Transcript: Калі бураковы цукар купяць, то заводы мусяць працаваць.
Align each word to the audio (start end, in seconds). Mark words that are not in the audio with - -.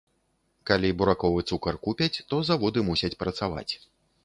Калі 0.69 0.89
бураковы 1.01 1.43
цукар 1.51 1.79
купяць, 1.85 2.17
то 2.33 2.41
заводы 2.49 2.87
мусяць 2.91 3.13
працаваць. 3.23 3.71